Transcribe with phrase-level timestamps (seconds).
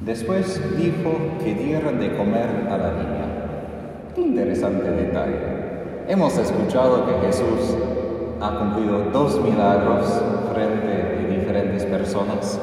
[0.00, 1.12] Después dijo
[1.44, 3.26] que dieran de comer a la niña.
[4.16, 5.36] Interesante detalle.
[6.08, 7.76] Hemos escuchado que Jesús
[8.40, 10.06] ha cumplido dos milagros
[10.54, 12.58] frente a diferentes personas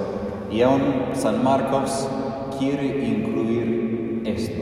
[0.51, 0.81] y aún
[1.13, 2.09] San Marcos
[2.57, 4.61] quiere incluir esto.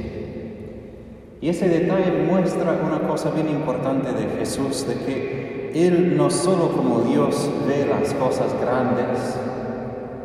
[1.40, 6.74] Y ese detalle muestra una cosa bien importante de Jesús, de que Él no solo
[6.74, 9.40] como Dios ve las cosas grandes,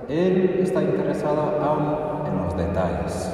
[0.08, 3.32] Él está interesado aún los detalles,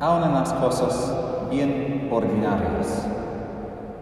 [0.00, 1.14] aún en las cosas
[1.50, 3.06] bien ordinarias.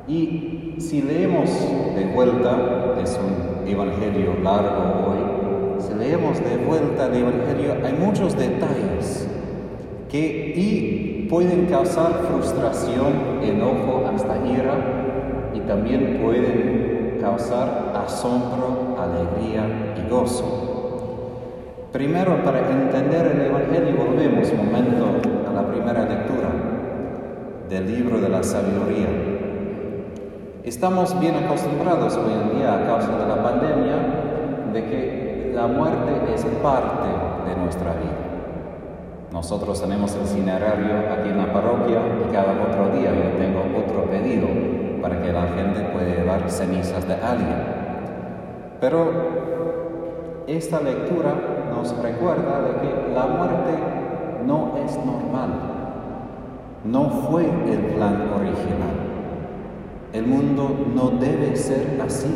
[0.07, 1.51] Y si leemos
[1.95, 2.57] de vuelta,
[3.03, 9.29] es un evangelio largo hoy, si leemos de vuelta el evangelio, hay muchos detalles
[10.09, 20.11] que y pueden causar frustración, enojo, hasta ira, y también pueden causar asombro, alegría y
[20.11, 20.74] gozo.
[21.95, 25.07] Primero, para entender el Evangelio, volvemos un momento
[25.49, 26.49] a la primera lectura
[27.69, 29.07] del libro de la sabiduría.
[30.65, 33.95] Estamos bien acostumbrados hoy en día a causa de la pandemia
[34.73, 37.11] de que la muerte es parte
[37.49, 38.19] de nuestra vida.
[39.31, 44.11] Nosotros tenemos el cinerario aquí en la parroquia y cada otro día yo tengo otro
[44.11, 44.49] pedido
[45.01, 47.63] para que la gente pueda llevar cenizas de alguien.
[48.81, 49.55] Pero
[50.49, 51.54] esta lectura
[51.93, 53.73] recuerda de que la muerte
[54.47, 55.51] no es normal,
[56.85, 59.05] no fue el plan original.
[60.13, 62.33] El mundo no debe ser así.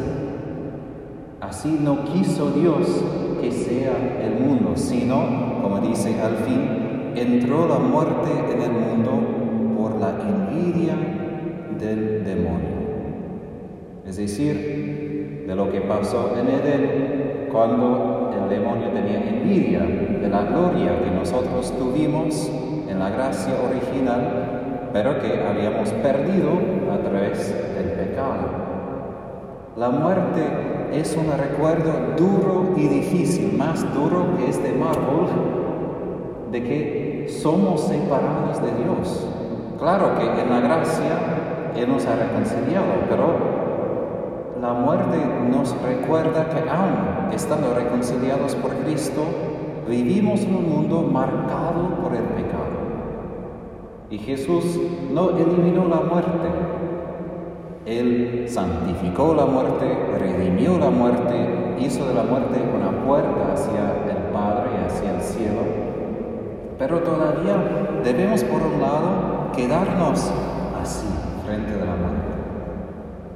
[1.40, 3.04] Así no quiso Dios
[3.40, 9.10] que sea el mundo, sino, como dice al fin, entró la muerte en el mundo
[9.76, 10.94] por la envidia
[11.78, 12.78] del demonio.
[14.06, 18.17] Es decir, de lo que pasó en Edén cuando
[18.48, 22.50] el demonio tenía envidia de la gloria que nosotros tuvimos
[22.88, 26.50] en la gracia original, pero que habíamos perdido
[26.92, 28.68] a través del pecado.
[29.76, 30.42] La muerte
[30.92, 35.28] es un recuerdo duro y difícil, más duro que este mármol,
[36.50, 39.26] de que somos separados de Dios.
[39.78, 41.18] Claro que en la gracia
[41.76, 43.58] Él nos ha reconciliado, pero
[44.60, 45.18] la muerte
[45.50, 49.22] nos recuerda que aún estando reconciliados por Cristo,
[49.88, 52.78] vivimos en un mundo marcado por el pecado.
[54.10, 54.64] Y Jesús
[55.12, 56.48] no eliminó la muerte,
[57.86, 59.86] Él santificó la muerte,
[60.18, 65.88] redimió la muerte, hizo de la muerte una puerta hacia el Padre hacia el cielo
[66.78, 67.56] pero todavía
[68.04, 70.30] debemos, por un lado, quedarnos
[70.80, 71.08] así
[71.44, 72.28] frente a la muerte.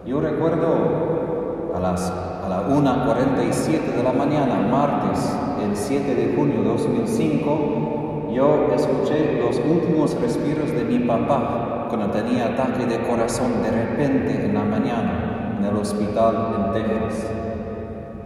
[0.07, 2.13] Yo recuerdo a las
[2.53, 9.59] la 1.47 de la mañana, martes, el 7 de junio de 2005, yo escuché los
[9.59, 15.57] últimos respiros de mi papá cuando tenía ataque de corazón de repente en la mañana
[15.59, 17.27] en el hospital en Texas.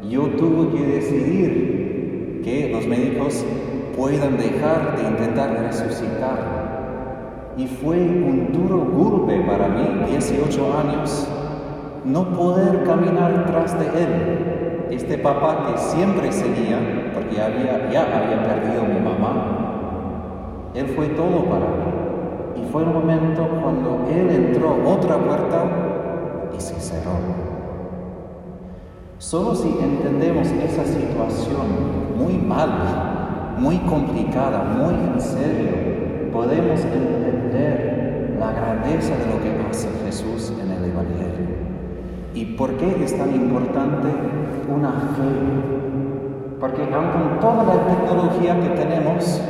[0.08, 3.44] Yo tuve que decidir que los médicos
[3.96, 7.54] puedan dejar de intentar resucitar.
[7.56, 11.28] Y fue un duro golpe para mí, 18 años,
[12.06, 14.86] no poder caminar tras de él.
[14.90, 16.78] Este papá que siempre seguía,
[17.12, 22.62] porque ya había perdido a mi mamá, él fue todo para mí.
[22.62, 25.64] Y fue un momento cuando él entró otra puerta
[26.56, 27.18] y se cerró.
[29.18, 31.66] Solo si entendemos esa situación
[32.16, 39.88] muy mal, muy complicada, muy en serio, podemos entender la grandeza de lo que hace
[40.04, 41.55] Jesús en el Evangelio.
[42.36, 44.08] ¿Y por qué es tan importante
[44.68, 46.60] una fe?
[46.60, 49.40] Porque aun con toda la tecnología que tenemos,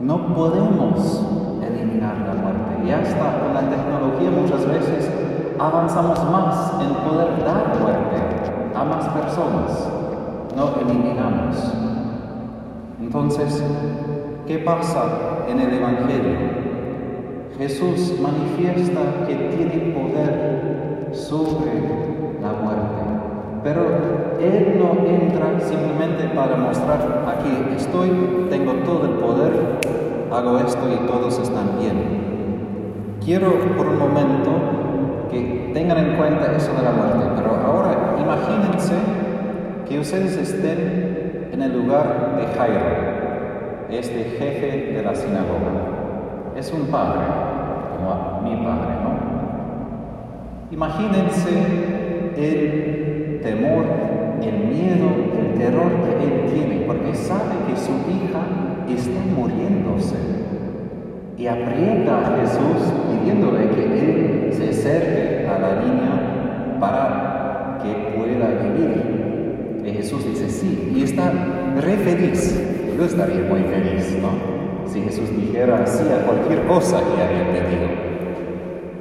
[0.00, 1.26] no podemos
[1.60, 2.86] eliminar la muerte.
[2.86, 5.10] Y hasta con la tecnología muchas veces
[5.58, 8.18] avanzamos más en poder dar muerte
[8.72, 9.90] a más personas.
[10.56, 11.74] No eliminamos.
[13.00, 13.64] Entonces,
[14.46, 15.02] ¿qué pasa
[15.48, 16.38] en el Evangelio?
[17.58, 20.69] Jesús manifiesta que tiene poder
[21.12, 21.72] sobre
[22.40, 23.02] la muerte,
[23.62, 23.82] pero
[24.40, 29.52] Él no entra simplemente para mostrar, aquí estoy, tengo todo el poder,
[30.32, 32.20] hago esto y todos están bien.
[33.24, 34.50] Quiero por un momento
[35.30, 38.94] que tengan en cuenta eso de la muerte, pero ahora imagínense
[39.88, 42.80] que ustedes estén en el lugar de Jairo,
[43.90, 46.56] este jefe de la sinagoga.
[46.56, 47.20] Es un padre,
[47.96, 48.99] como mi padre.
[50.70, 51.50] Imagínense
[52.36, 54.10] el temor
[54.48, 55.08] el miedo,
[55.38, 58.42] el terror que él tiene, porque sabe que su hija
[58.88, 60.16] está muriéndose.
[61.36, 68.48] Y aprieta a Jesús pidiéndole que él se acerque a la niña para que pueda
[68.62, 69.82] vivir.
[69.84, 71.32] Y Jesús dice sí, y está
[71.80, 72.60] re feliz.
[72.96, 74.90] Yo estaría muy feliz, ¿no?
[74.90, 77.88] Si Jesús dijera sí a cualquier cosa que haya pedido.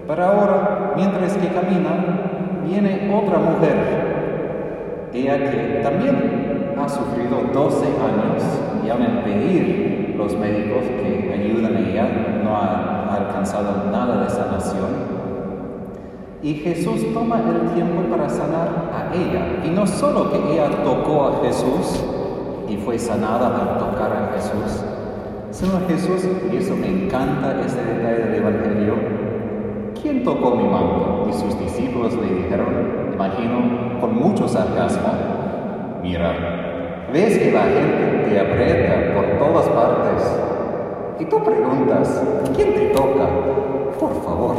[0.07, 4.09] Pero ahora, mientras que camina, viene otra mujer
[5.13, 8.43] ella que también ha sufrido 12 años
[8.85, 15.19] y en pedir los médicos que ayudan a ella, no ha alcanzado nada de sanación.
[16.41, 19.61] Y Jesús toma el tiempo para sanar a ella.
[19.65, 22.03] Y no solo que ella tocó a Jesús
[22.69, 24.83] y fue sanada al tocar a Jesús,
[25.51, 29.18] sino Jesús, y eso me encanta ese detalle del Evangelio,
[30.01, 31.27] ¿quién tocó mi manto?
[31.29, 35.09] Y sus discípulos le dijeron, imagino, con mucho sarcasmo,
[36.01, 40.39] mira, ves que la gente te aprieta por todas partes
[41.19, 42.23] y tú preguntas,
[42.55, 43.27] ¿quién te toca?
[43.99, 44.55] Por favor.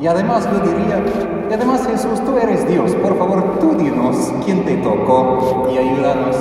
[0.00, 1.02] Y además yo diría,
[1.48, 6.36] y además Jesús, tú eres Dios, por favor, tú dinos quién te tocó y ayúdanos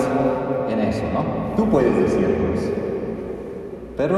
[0.70, 1.56] en eso, ¿no?
[1.56, 2.72] Tú puedes decirnos.
[3.96, 4.18] Pero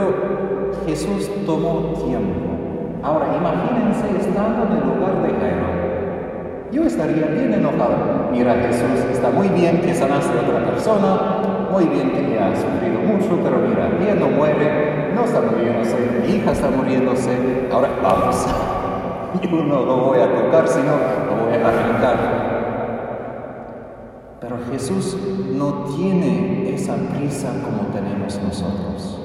[0.85, 2.48] Jesús tomó tiempo.
[3.01, 5.69] Ahora, imagínense estando en el lugar de Jairo.
[6.71, 8.29] Yo estaría bien enojado.
[8.31, 12.99] Mira, Jesús, está muy bien que sanaste a otra persona, muy bien que ha sufrido
[12.99, 18.45] mucho, pero mira, ella no muere, no está muriéndose, mi hija está muriéndose, ahora vamos.
[19.41, 20.91] Yo no lo voy a tocar, sino
[21.27, 22.17] lo voy a arrancar.
[24.41, 25.17] Pero Jesús
[25.53, 29.18] no tiene esa prisa como tenemos nosotros.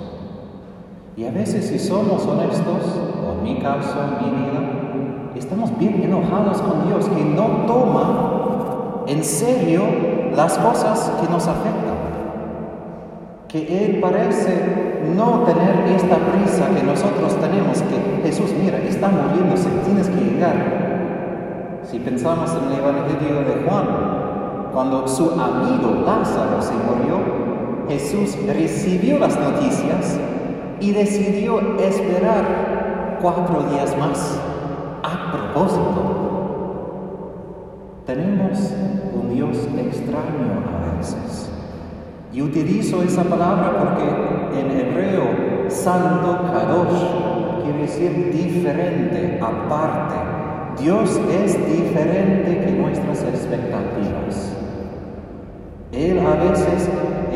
[1.17, 2.83] Y a veces si somos honestos,
[3.39, 4.61] en mi en mi vida,
[5.37, 9.83] estamos bien enojados con Dios, que no toma en serio
[10.35, 11.95] las cosas que nos afectan.
[13.47, 19.69] Que Él parece no tener esta prisa que nosotros tenemos, que Jesús, mira, está muriéndose,
[19.85, 21.81] tienes que llegar.
[21.89, 23.87] Si pensamos en el Evangelio de Juan,
[24.73, 27.21] cuando su amigo Lázaro se murió,
[27.89, 30.19] Jesús recibió las noticias
[30.81, 34.41] y decidió esperar cuatro días más
[35.03, 36.25] a propósito.
[38.07, 38.73] Tenemos
[39.15, 41.51] un Dios extraño a veces.
[42.33, 50.15] Y utilizo esa palabra porque en hebreo, santo kadosh quiere decir diferente, aparte.
[50.83, 54.57] Dios es diferente que nuestras expectativas.
[55.93, 56.91] Él a veces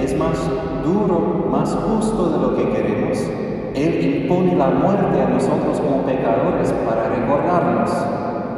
[0.09, 0.39] es más
[0.85, 3.29] duro, más justo de lo que queremos
[3.75, 7.91] él impone la muerte a nosotros como pecadores para recordarnos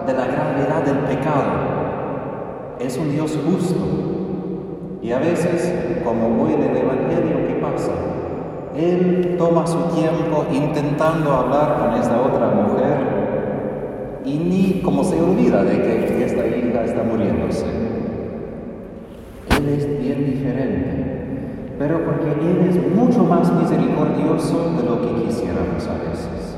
[0.07, 2.79] de la gravedad del pecado.
[2.79, 3.77] Es un Dios justo.
[5.03, 5.75] Y a veces,
[6.05, 7.93] como hoy en el Evangelio, ¿qué pasa?
[8.77, 15.65] Él toma su tiempo intentando hablar con esta otra mujer y ni como se olvida
[15.65, 17.67] de que esta hija está muriéndose.
[19.51, 21.20] Él es bien diferente
[21.81, 26.55] pero porque Él es mucho más misericordioso de lo que quisiéramos a veces.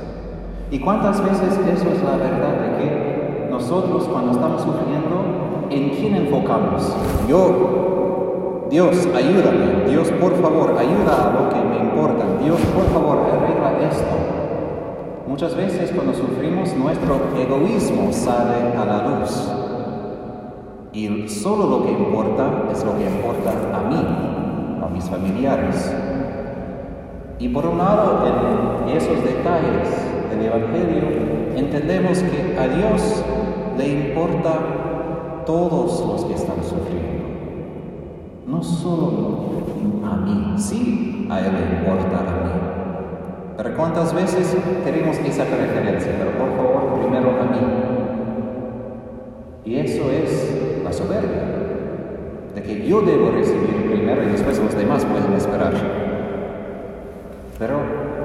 [0.68, 6.16] ¿Y cuántas veces eso es la verdad de que nosotros cuando estamos sufriendo, ¿en quién
[6.16, 6.92] enfocamos?
[7.28, 13.18] Yo, Dios, ayúdame, Dios, por favor, ayuda a lo que me importa, Dios, por favor,
[13.18, 14.16] arregla esto.
[15.28, 19.52] Muchas veces cuando sufrimos nuestro egoísmo sale a la luz
[20.92, 23.81] y solo lo que importa es lo que importa a
[25.12, 25.92] familiares.
[27.38, 28.24] Y por un lado,
[28.86, 29.88] en esos detalles
[30.30, 31.02] del Evangelio,
[31.54, 33.22] entendemos que a Dios
[33.76, 37.24] le importa todos los que están sufriendo.
[38.46, 39.50] No solo
[40.04, 42.52] a mí, sí, a Él le importa a mí.
[43.56, 47.58] Pero cuántas veces tenemos esa preferencia, pero por favor, primero a mí.
[49.64, 51.61] Y eso es la soberbia
[52.54, 55.72] de que yo debo recibir primero y después los demás pueden esperar.
[57.58, 57.78] Pero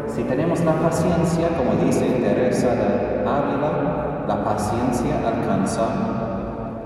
[0.07, 5.85] si tenemos la paciencia, como dice Teresa de Ávila, la paciencia alcanza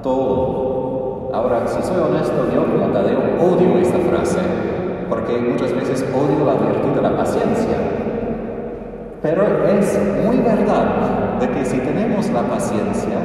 [0.04, 1.32] todo.
[1.34, 4.40] Ahora, si soy honesto, yo, Tadeo, odio esta frase,
[5.10, 7.78] porque muchas veces odio la virtud de la paciencia.
[9.22, 13.18] Pero es muy verdad de que si tenemos la paciencia,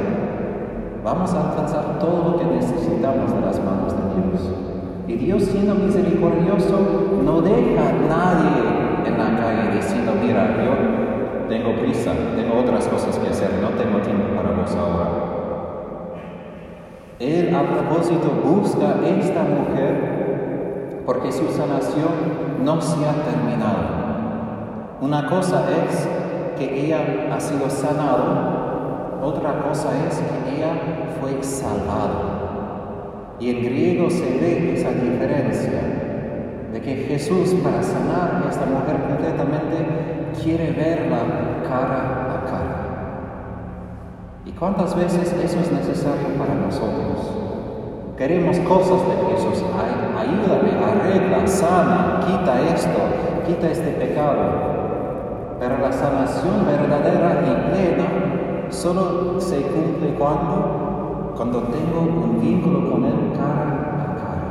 [1.07, 4.41] vamos a alcanzar todo lo que necesitamos de las manos de Dios.
[5.07, 11.79] Y Dios siendo misericordioso no deja a nadie en la calle diciendo, mira, yo tengo
[11.79, 15.07] prisa, tengo otras cosas que hacer, no tengo tiempo para vos ahora.
[17.19, 24.07] Él a propósito busca esta mujer porque su sanación no se ha terminado.
[24.99, 26.05] Una cosa es
[26.57, 26.99] que ella
[27.33, 28.57] ha sido sanada,
[29.23, 30.96] otra cosa es que ella
[31.27, 33.35] fue salvada.
[33.39, 35.81] Y en griego se ve esa diferencia
[36.73, 39.85] de que Jesús para sanar a esta mujer completamente
[40.41, 41.19] quiere verla
[41.67, 42.83] cara a cara.
[44.45, 47.33] ¿Y cuántas veces eso es necesario para nosotros?
[48.17, 49.63] Queremos cosas de Jesús.
[50.17, 52.99] ayúdame, arregla, sana, quita esto,
[53.45, 55.57] quita este pecado.
[55.59, 58.07] Pero la sanación verdadera y plena
[58.69, 60.76] solo se cumple cuando,
[61.37, 64.47] cuando tengo un vínculo con Él cara a cara.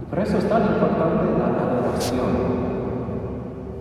[0.00, 2.26] Y por eso es tan importante la adoración,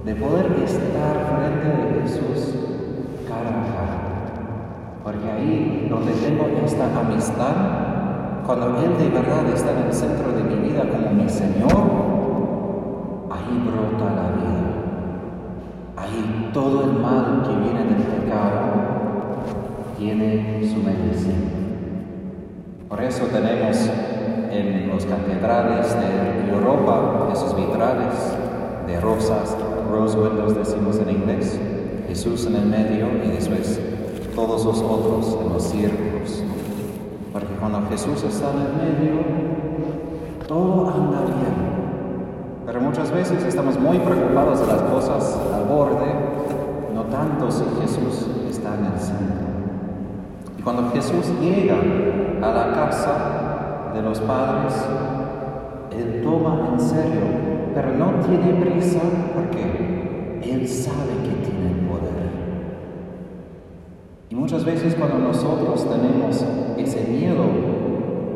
[0.03, 2.55] de poder estar frente a Jesús
[3.25, 3.97] cara a cara.
[5.01, 7.55] Porque ahí donde tengo esta amistad,
[8.45, 11.71] cuando Él de verdad está en el centro de mi vida como mi Señor,
[13.31, 14.67] ahí brota la vida.
[15.95, 18.57] Ahí todo el mal que viene del pecado
[19.97, 21.66] tiene su medicina.
[22.89, 23.77] Por eso tenemos
[24.49, 28.13] en los catedrales de Europa esos vitrales
[28.87, 29.57] de rosas,
[29.91, 31.59] rose windows decimos en inglés,
[32.07, 33.77] Jesús en el medio y después
[34.33, 36.43] todos los otros en los círculos.
[37.33, 39.21] Porque cuando Jesús está en el medio,
[40.47, 41.67] todo anda bien.
[42.65, 46.05] Pero muchas veces estamos muy preocupados de las cosas al borde,
[46.95, 49.46] no tanto si Jesús está en el centro.
[50.67, 51.77] Cuando Jesús llega
[52.41, 54.73] a la casa de los padres,
[55.97, 57.21] Él toma en serio,
[57.73, 58.99] pero no tiene prisa
[59.33, 62.29] porque Él sabe que tiene el poder.
[64.29, 66.43] Y muchas veces cuando nosotros tenemos
[66.77, 67.45] ese miedo,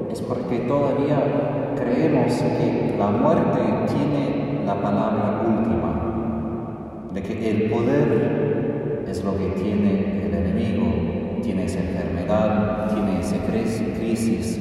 [0.10, 3.60] es porque todavía creemos que la muerte
[3.90, 11.11] tiene la palabra última, de que el poder es lo que tiene el enemigo,
[11.42, 14.60] tiene esa enfermedad, tiene esa crisis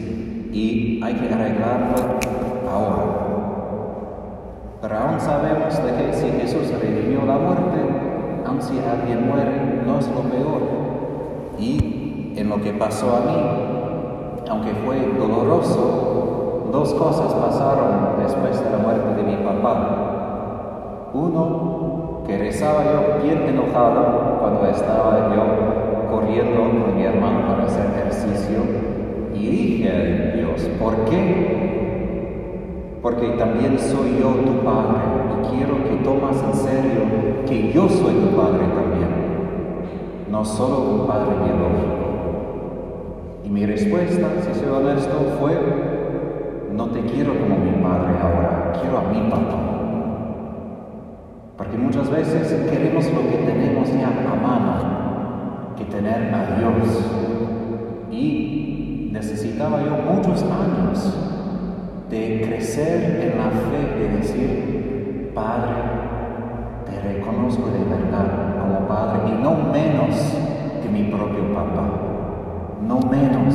[0.53, 2.19] y hay que arreglarlo
[2.71, 3.21] ahora.
[4.81, 7.79] Pero aún sabemos de que si Jesús redimió la muerte,
[8.47, 10.63] aun si alguien muere, no es lo peor.
[11.59, 18.71] Y en lo que pasó a mí, aunque fue doloroso, dos cosas pasaron después de
[18.71, 21.11] la muerte de mi papá.
[21.13, 25.80] Uno, que rezaba yo bien enojado cuando estaba yo
[26.11, 28.59] corriendo con mi hermano para hacer ejercicio
[29.35, 32.99] y dije a Dios, ¿por qué?
[33.03, 35.01] Porque también soy yo tu padre
[35.31, 37.01] y quiero que tomas en serio
[37.47, 39.09] que yo soy tu padre también,
[40.31, 42.01] no solo un padre biológico.
[43.45, 45.57] Y mi respuesta, si soy honesto, fue
[46.73, 49.71] no te quiero como mi padre ahora, quiero a mi papá.
[51.57, 55.00] Porque muchas veces queremos lo que tenemos ya a mano,
[55.81, 57.05] que tener a Dios.
[58.13, 61.17] Y necesitaba yo muchos años
[62.11, 65.73] de crecer en la fe, de decir, Padre,
[66.85, 70.17] te reconozco de verdad como Padre y no menos
[70.83, 71.89] que mi propio papá,
[72.87, 73.55] no menos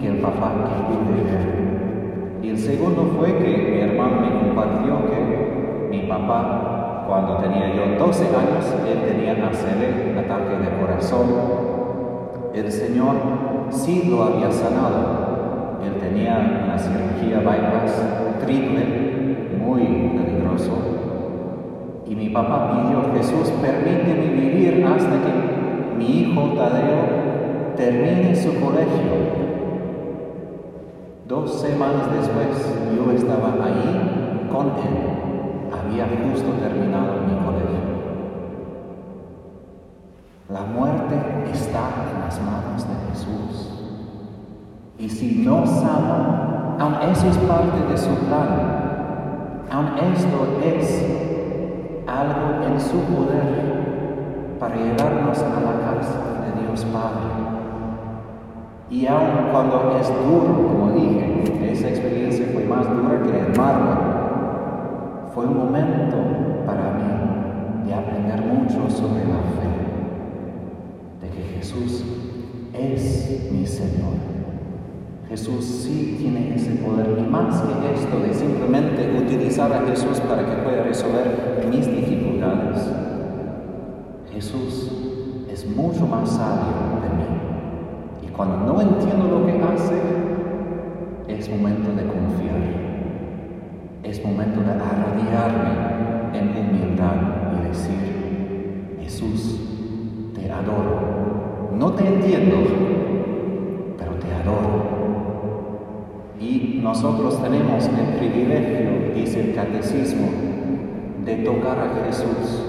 [0.00, 2.46] que el papá que pude.
[2.46, 6.77] Y el segundo fue que mi hermano me compartió que mi papá,
[7.08, 11.26] cuando tenía yo 12 años, él tenía ACV, ataque de corazón.
[12.52, 13.14] El Señor
[13.70, 15.78] sí lo había sanado.
[15.82, 19.82] Él tenía una cirugía bypass triple, muy
[20.18, 20.76] peligroso.
[22.06, 29.48] Y mi papá pidió, Jesús, permíteme vivir hasta que mi hijo Tadeo termine su colegio
[31.26, 35.27] Dos semanas después yo estaba ahí con él.
[35.88, 37.78] Había justo terminado mi colegio.
[40.50, 41.16] La muerte
[41.50, 41.80] está
[42.12, 43.70] en las manos de Jesús.
[44.98, 51.06] Y si no sana, aun eso es parte de su plan, aun esto es
[52.06, 57.30] algo en su poder para llevarnos a la casa de Dios Padre.
[58.90, 64.17] Y aun cuando es duro, como dije, esa experiencia fue más dura que el mármol,
[65.38, 66.16] fue un momento
[66.66, 69.70] para mí de aprender mucho sobre la fe,
[71.22, 72.04] de que Jesús
[72.74, 74.14] es mi Señor.
[75.28, 80.44] Jesús sí tiene ese poder y más que esto de simplemente utilizar a Jesús para
[80.44, 82.90] que pueda resolver mis dificultades.
[84.32, 84.90] Jesús
[85.48, 87.38] es mucho más sabio de mí
[88.38, 89.67] cuando no entiendo lo que hace,
[107.86, 110.28] el privilegio, dice el catecismo,
[111.24, 112.64] de tocar a Jesús.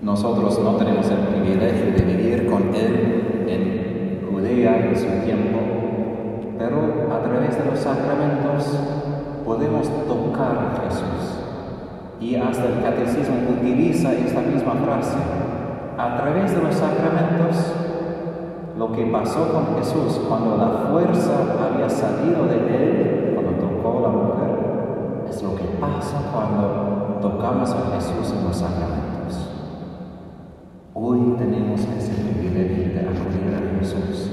[0.00, 5.58] Nosotros no tenemos el privilegio de vivir con Él en Judea en su tiempo,
[6.58, 8.78] pero a través de los sacramentos
[9.44, 11.40] podemos tocar a Jesús.
[12.20, 15.18] Y hasta el catecismo utiliza esta misma frase.
[15.98, 17.72] A través de los sacramentos
[18.78, 21.32] lo que pasó con Jesús cuando la fuerza
[21.66, 23.15] había salido de él,
[23.86, 29.50] tocó la mujer, es lo que pasa cuando tocamos a Jesús en los sacramentos.
[30.94, 34.30] Hoy tenemos ese privilegio de acudir a Jesús,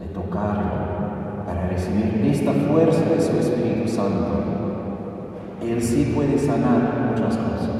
[0.00, 4.42] de tocarlo, para recibir esta fuerza de su Espíritu Santo.
[5.62, 7.70] Él sí puede sanar muchas cosas.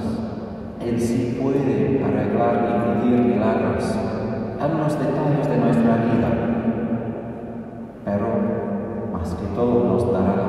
[0.81, 3.95] Él sí puede arreglar y cumplir milagros
[4.61, 6.31] en los detalles de nuestra vida,
[8.05, 8.27] pero
[9.13, 10.44] más que todo nos dará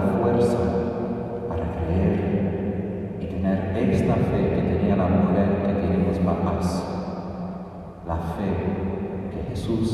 [9.70, 9.92] más,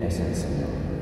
[0.00, 0.95] la fe